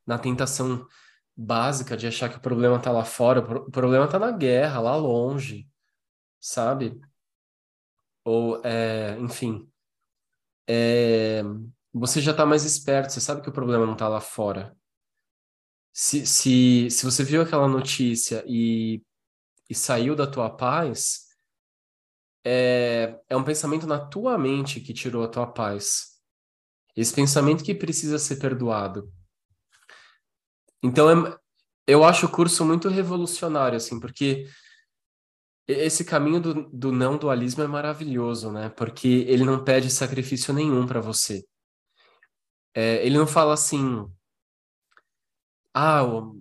[0.06, 0.88] na tentação
[1.36, 4.96] básica de achar que o problema está lá fora, o problema está na guerra, lá
[4.96, 5.68] longe,
[6.40, 7.00] sabe?
[8.24, 9.70] Ou, é, enfim,
[10.68, 11.44] é,
[11.98, 14.76] você já está mais esperto, você sabe que o problema não está lá fora.
[15.94, 19.02] Se, se, se você viu aquela notícia e,
[19.70, 21.28] e saiu da tua paz,
[22.44, 26.20] é, é um pensamento na tua mente que tirou a tua paz.
[26.98, 29.10] Esse pensamento que precisa ser perdoado.
[30.84, 31.40] Então, é,
[31.88, 34.50] eu acho o curso muito revolucionário, assim, porque
[35.66, 38.68] esse caminho do, do não dualismo é maravilhoso, né?
[38.68, 41.42] Porque ele não pede sacrifício nenhum para você.
[42.76, 44.06] É, ele não fala assim.
[45.74, 46.40] Ah, o...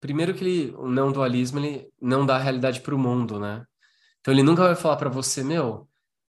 [0.00, 3.64] primeiro que ele, o não dualismo ele não dá a realidade para o mundo, né?
[4.20, 5.88] Então ele nunca vai falar para você, meu,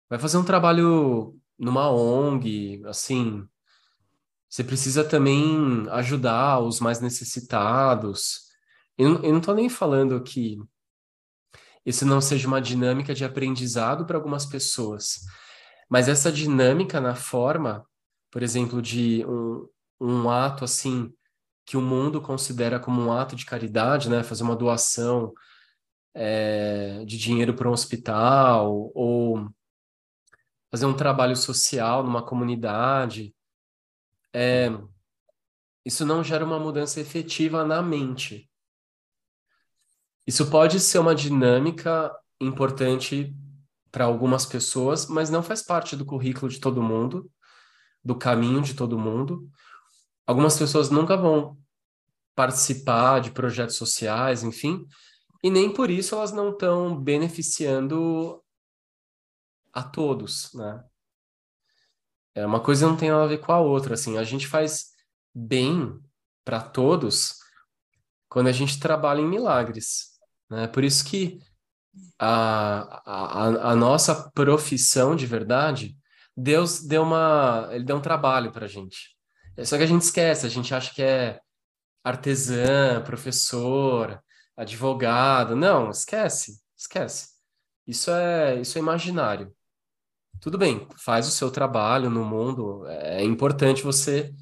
[0.10, 3.48] vai fazer um trabalho numa ONG, assim,
[4.50, 8.50] você precisa também ajudar os mais necessitados.
[8.98, 10.60] Eu, eu não estou nem falando que
[11.86, 15.22] isso não seja uma dinâmica de aprendizado para algumas pessoas,
[15.90, 17.86] mas essa dinâmica na forma,
[18.34, 19.70] por exemplo, de um,
[20.02, 21.14] um ato assim
[21.68, 25.32] que o mundo considera como um ato de caridade, né, fazer uma doação
[26.16, 29.48] é, de dinheiro para um hospital ou
[30.72, 33.36] fazer um trabalho social numa comunidade
[34.34, 34.72] é,
[35.86, 38.50] isso não gera uma mudança efetiva na mente.
[40.26, 43.36] Isso pode ser uma dinâmica importante
[43.92, 47.30] para algumas pessoas, mas não faz parte do currículo de todo mundo,
[48.04, 49.50] do caminho de todo mundo.
[50.26, 51.58] Algumas pessoas nunca vão
[52.36, 54.86] participar de projetos sociais, enfim,
[55.44, 58.42] e nem por isso elas não estão beneficiando
[59.72, 60.84] a todos, né?
[62.36, 64.92] É, uma coisa não tem nada a ver com a outra, assim, a gente faz
[65.34, 66.00] bem
[66.44, 67.38] para todos
[68.28, 70.14] quando a gente trabalha em milagres,
[70.50, 70.68] né?
[70.68, 71.40] Por isso que
[72.18, 75.96] a, a, a nossa profissão de verdade,
[76.36, 79.16] Deus deu uma, ele deu um trabalho para a gente.
[79.56, 81.40] É só que a gente esquece, a gente acha que é
[82.04, 84.22] artesã, professor,
[84.58, 85.56] advogado.
[85.56, 87.30] Não, esquece, esquece.
[87.88, 89.54] Isso é, isso é imaginário
[90.44, 94.36] tudo bem, faz o seu trabalho no mundo, é importante você,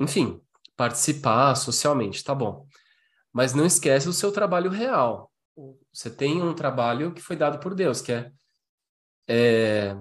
[0.00, 0.40] enfim,
[0.74, 2.66] participar socialmente, tá bom.
[3.30, 5.30] Mas não esquece o seu trabalho real.
[5.92, 8.32] Você tem um trabalho que foi dado por Deus, que é,
[9.28, 9.94] é,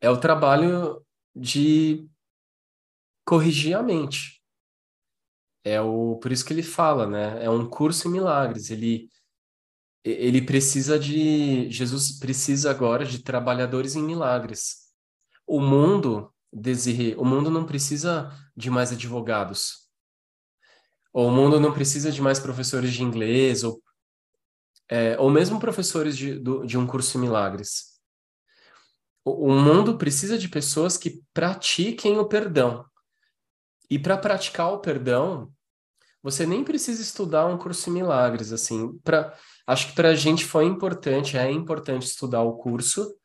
[0.00, 2.08] é o trabalho de
[3.24, 4.40] corrigir a mente.
[5.64, 7.44] É o, por isso que ele fala, né?
[7.44, 8.70] É um curso em milagres.
[8.70, 9.08] Ele
[10.02, 14.88] ele precisa de Jesus precisa agora de trabalhadores em milagres.
[15.46, 19.88] O mundo, Desirê, o mundo não precisa de mais advogados.
[21.12, 23.82] O mundo não precisa de mais professores de inglês ou
[24.88, 27.89] é, ou mesmo professores de, do, de um curso em milagres.
[29.24, 32.84] O, mundo precisa de pessoas que pratiquem o perdão.
[33.88, 35.52] E para praticar o perdão,
[36.22, 39.36] você nem precisa estudar um curso em milagres, assim, para
[39.70, 43.16] Acho que para a gente foi importante, é importante estudar o curso,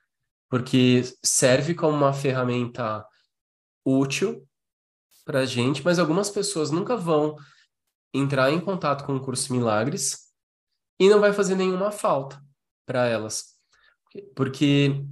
[0.47, 3.03] porque serve como uma ferramenta
[3.83, 4.47] útil
[5.25, 7.35] para a gente, mas algumas pessoas nunca vão
[8.13, 10.31] entrar em contato com o curso Milagres
[10.99, 12.39] e não vai fazer nenhuma falta
[12.85, 13.55] para elas,
[14.35, 15.03] porque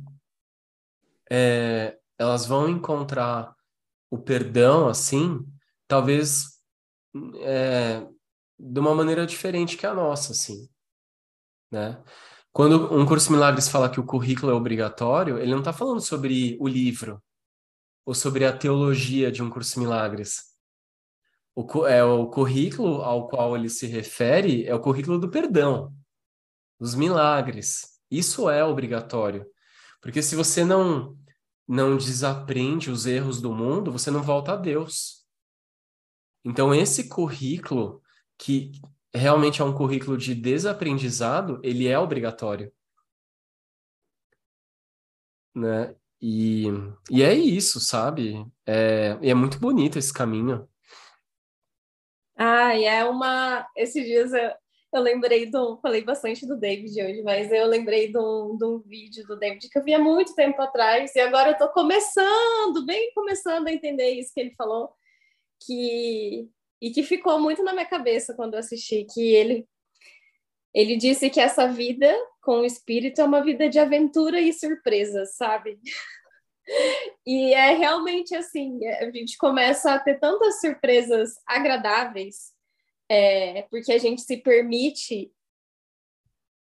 [1.33, 3.55] é, elas vão encontrar
[4.11, 5.43] o perdão assim,
[5.87, 6.59] talvez
[7.41, 8.05] é,
[8.59, 10.69] de uma maneira diferente que a nossa, assim
[11.73, 12.01] né?
[12.51, 16.55] Quando um curso Milagres fala que o currículo é obrigatório, ele não está falando sobre
[16.61, 17.21] o livro
[18.05, 20.53] ou sobre a teologia de um curso Milagres.
[21.55, 25.93] O, é, o currículo ao qual ele se refere é o currículo do perdão,
[26.79, 27.99] dos milagres.
[28.09, 29.45] Isso é obrigatório.
[30.01, 31.15] Porque se você não,
[31.67, 35.25] não desaprende os erros do mundo, você não volta a Deus.
[36.45, 38.01] Então, esse currículo
[38.37, 38.71] que
[39.13, 42.71] realmente é um currículo de desaprendizado, ele é obrigatório.
[45.55, 45.95] Né?
[46.21, 46.65] E,
[47.11, 48.45] e é isso, sabe?
[48.65, 50.67] É, e é muito bonito esse caminho.
[52.35, 53.67] Ah, e é uma.
[53.75, 54.51] Esses dias eu,
[54.97, 55.77] eu lembrei do.
[55.81, 59.69] Falei bastante do David hoje, mas eu lembrei de um, de um vídeo do David
[59.69, 63.73] que eu vi há muito tempo atrás, e agora eu tô começando, bem começando a
[63.73, 64.91] entender isso que ele falou,
[65.65, 66.49] que
[66.81, 69.67] e que ficou muito na minha cabeça quando eu assisti, que ele
[70.73, 75.35] ele disse que essa vida com o espírito é uma vida de aventura e surpresas,
[75.35, 75.79] sabe?
[77.25, 82.52] E é realmente assim, a gente começa a ter tantas surpresas agradáveis,
[83.13, 85.31] é, porque a gente se permite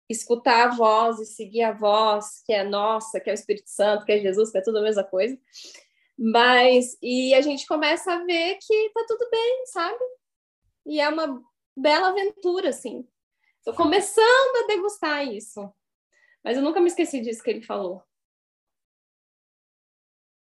[0.07, 4.05] escutar a voz e seguir a voz, que é nossa, que é o Espírito Santo,
[4.05, 5.35] que é Jesus, que é tudo a mesma coisa.
[6.15, 9.99] Mas, e a gente começa a ver que tá tudo bem, sabe?
[10.85, 11.41] E é uma
[11.75, 13.07] bela aventura, assim.
[13.57, 15.73] Estou começando a degustar isso.
[16.43, 18.03] Mas eu nunca me esqueci disso que ele falou.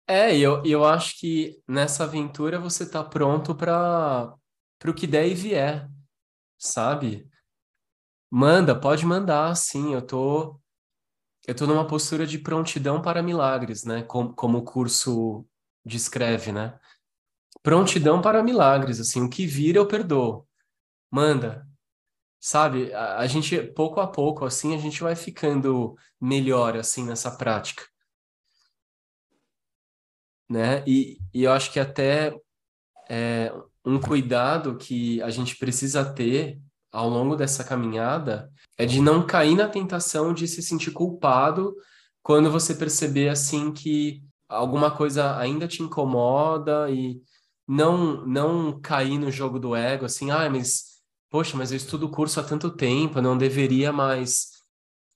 [0.08, 4.34] É, eu, eu acho que nessa aventura você tá pronto para
[4.88, 5.90] o que der e vier,
[6.58, 7.28] sabe?
[8.30, 9.92] Manda, pode mandar, sim.
[9.92, 10.60] Eu tô,
[11.46, 14.02] eu tô numa postura de prontidão para milagres, né?
[14.04, 15.44] Como, como o curso
[15.84, 16.78] descreve, né?
[17.62, 20.48] Prontidão para milagres, assim, o que vir eu perdoo.
[21.10, 21.68] Manda.
[22.40, 27.36] Sabe, a, a gente, pouco a pouco, assim, a gente vai ficando melhor, assim, nessa
[27.36, 27.84] prática.
[30.48, 30.82] Né?
[30.86, 32.34] E, e eu acho que até
[33.08, 33.52] é,
[33.84, 36.58] um cuidado que a gente precisa ter
[36.92, 41.74] ao longo dessa caminhada é de não cair na tentação de se sentir culpado
[42.22, 47.20] quando você perceber assim que alguma coisa ainda te incomoda e
[47.66, 50.90] não não cair no jogo do ego assim, ah, mas
[51.30, 54.60] poxa, mas eu estudo o curso há tanto tempo, eu não deveria mais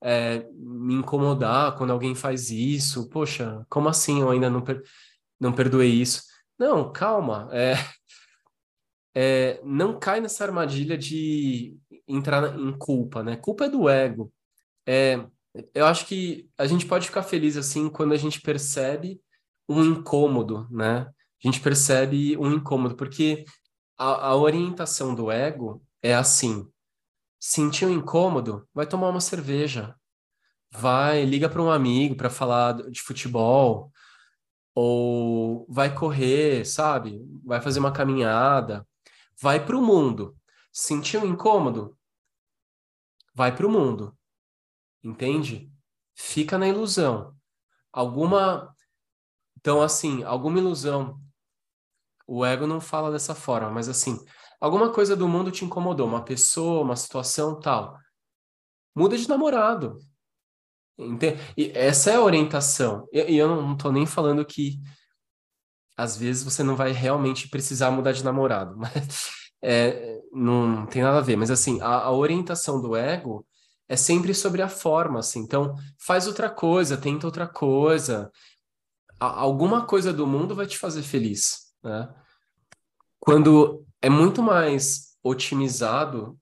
[0.03, 3.09] é, me incomodar quando alguém faz isso.
[3.09, 4.83] Poxa, como assim eu ainda não, per
[5.41, 6.23] não perdoei isso?
[6.59, 7.49] Não, calma.
[7.53, 7.75] É,
[9.15, 13.37] é, não cai nessa armadilha de entrar em culpa, né?
[13.37, 14.33] Culpa é do ego.
[14.87, 15.25] É,
[15.73, 19.21] eu acho que a gente pode ficar feliz assim quando a gente percebe
[19.69, 21.09] um incômodo, né?
[21.43, 23.45] A gente percebe um incômodo, porque
[23.97, 26.69] a, a orientação do ego é assim:
[27.39, 29.95] sentiu um incômodo, vai tomar uma cerveja,
[30.73, 33.93] vai, liga para um amigo para falar de futebol,
[34.75, 37.21] ou vai correr, sabe?
[37.45, 38.85] Vai fazer uma caminhada
[39.41, 40.37] vai para o mundo.
[40.72, 41.97] Sentiu incômodo?
[43.35, 44.16] Vai para o mundo.
[45.03, 45.70] Entende?
[46.14, 47.37] Fica na ilusão.
[47.93, 48.74] Alguma.
[49.59, 51.20] Então, assim, alguma ilusão.
[52.26, 54.18] O ego não fala dessa forma, mas assim,
[54.59, 57.99] alguma coisa do mundo te incomodou, uma pessoa, uma situação tal.
[58.95, 59.99] Muda de namorado.
[60.99, 61.39] Entende?
[61.57, 63.07] E essa é a orientação.
[63.12, 64.80] E eu não estou nem falando que
[65.97, 69.31] às vezes você não vai realmente precisar mudar de namorado, mas
[69.63, 71.37] é, não tem nada a ver.
[71.37, 73.47] Mas assim, a, a, orientação do ego
[73.89, 75.41] é sempre sobre a forma, assim.
[75.41, 78.31] Então, faz outra coisa, tenta outra coisa.
[79.21, 82.13] A, alguma coisa do mundo vai te fazer feliz, né?
[83.19, 86.39] Quando é muito mais otimizado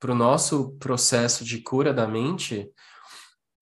[0.00, 2.68] para o nosso processo de cura da mente,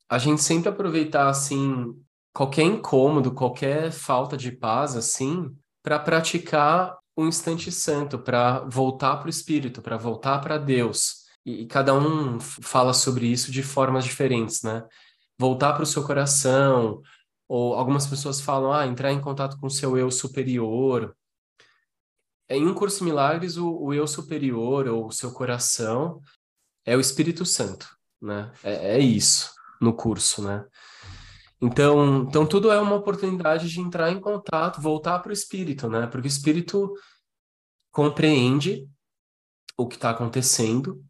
[0.08, 1.94] a gente sempre aproveitar assim
[2.32, 9.26] qualquer incômodo, qualquer falta de paz, assim, para praticar o instante santo, para voltar para
[9.26, 11.22] o Espírito, para voltar para Deus.
[11.44, 14.84] E, e, cada um fala sobre isso de formas diferentes, né?
[15.38, 17.02] Voltar para o seu coração,
[17.48, 21.14] ou algumas pessoas falam, ah, entrar em contato com o seu eu superior.
[22.48, 26.20] Em um curso Milagres, o, o eu superior, ou o seu coração,
[26.84, 27.86] é o Espírito Santo,
[28.20, 28.50] né?
[28.62, 30.64] É, é isso no curso, né?
[31.62, 36.08] Então, então tudo é uma oportunidade de entrar em contato, voltar para o espírito, né?
[36.08, 36.92] Porque o espírito
[37.92, 38.88] compreende
[39.76, 41.04] o que está acontecendo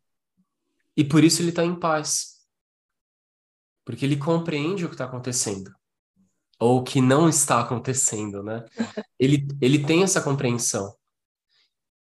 [0.94, 2.42] e por isso ele está em paz.
[3.82, 5.74] Porque ele compreende o que está acontecendo
[6.60, 8.64] ou o que não está acontecendo, né?
[9.18, 10.92] Ele, ele tem essa compreensão.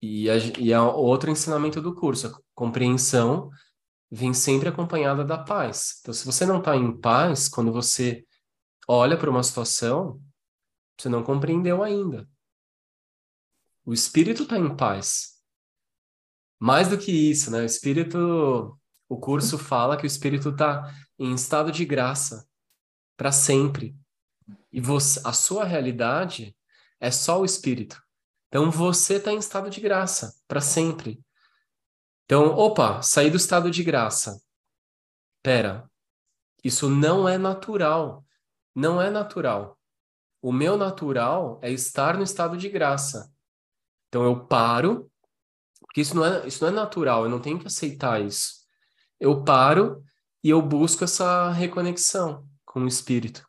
[0.01, 2.27] E, a, e é outro ensinamento do curso.
[2.27, 3.49] A compreensão
[4.15, 5.99] vem sempre acompanhada da paz.
[5.99, 8.25] Então, se você não está em paz, quando você
[8.87, 10.21] olha para uma situação,
[10.97, 12.27] você não compreendeu ainda.
[13.85, 15.33] O espírito está em paz.
[16.57, 17.59] Mais do que isso, né?
[17.59, 20.89] O espírito, o curso fala que o espírito está
[21.19, 22.47] em estado de graça
[23.17, 23.97] para sempre.
[24.71, 26.55] E você, a sua realidade
[27.01, 28.01] é só o espírito.
[28.47, 31.21] Então você está em estado de graça para sempre.
[32.25, 34.41] Então, opa, saí do estado de graça.
[35.43, 35.89] Pera,
[36.63, 38.25] isso não é natural.
[38.73, 39.79] Não é natural.
[40.41, 43.31] O meu natural é estar no estado de graça.
[44.07, 45.11] Então eu paro,
[45.79, 48.65] porque isso não é, isso não é natural, eu não tenho que aceitar isso.
[49.19, 50.03] Eu paro
[50.43, 53.47] e eu busco essa reconexão com o espírito.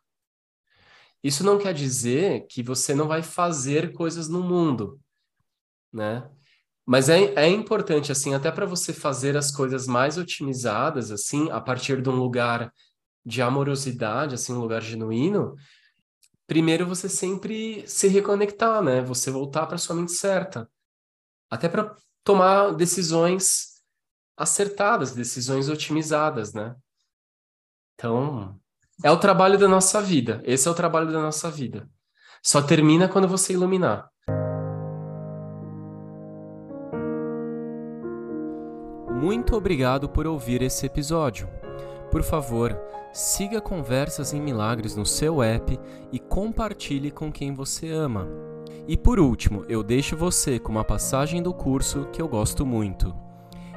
[1.23, 4.99] Isso não quer dizer que você não vai fazer coisas no mundo,
[5.91, 6.29] né?
[6.89, 11.59] Mas é, é importante, assim, até para você fazer as coisas mais otimizadas, assim, a
[11.59, 12.73] partir de um lugar
[13.25, 15.53] de amorosidade, assim, um lugar genuíno,
[16.47, 19.01] primeiro você sempre se reconectar, né?
[19.01, 20.69] Você voltar para sua mente certa.
[21.49, 23.81] Até para tomar decisões
[24.37, 26.73] acertadas, decisões otimizadas, né?
[27.95, 28.57] Então,
[29.03, 30.41] é o trabalho da nossa vida.
[30.45, 31.89] Esse é o trabalho da nossa vida.
[32.41, 34.09] Só termina quando você iluminar.
[39.27, 41.49] Muito obrigado por ouvir esse episódio.
[42.09, 42.79] Por favor,
[43.11, 45.77] siga Conversas em Milagres no seu app
[46.13, 48.25] e compartilhe com quem você ama.
[48.87, 53.13] E por último, eu deixo você com uma passagem do curso que eu gosto muito.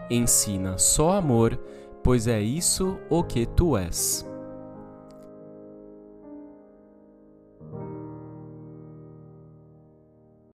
[0.09, 1.59] Ensina só amor,
[2.01, 4.30] pois é isso o que tu és.